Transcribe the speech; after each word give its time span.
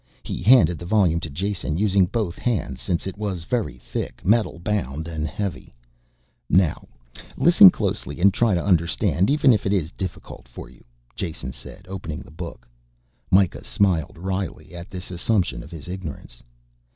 He 0.23 0.41
handed 0.41 0.79
the 0.79 0.85
volume 0.87 1.19
to 1.19 1.29
Jason, 1.29 1.77
using 1.77 2.07
both 2.07 2.39
hands 2.39 2.81
since 2.81 3.05
it 3.05 3.19
was 3.19 3.43
very 3.43 3.77
thick, 3.77 4.25
metal 4.25 4.57
bound 4.57 5.07
and 5.07 5.27
heavy. 5.27 5.75
"Now 6.49 6.87
listen 7.37 7.69
closely 7.69 8.19
and 8.19 8.33
try 8.33 8.53
and 8.53 8.59
understand, 8.61 9.29
even 9.29 9.53
if 9.53 9.67
it 9.67 9.71
is 9.71 9.91
difficult 9.91 10.47
for 10.47 10.71
you," 10.71 10.83
Jason 11.15 11.51
said, 11.51 11.85
opening 11.87 12.21
the 12.21 12.31
book. 12.31 12.67
Mikah 13.29 13.63
smiled 13.63 14.17
wryly 14.17 14.73
at 14.73 14.89
this 14.89 15.11
assumption 15.11 15.61
of 15.61 15.69
his 15.69 15.87
ignorance. 15.87 16.41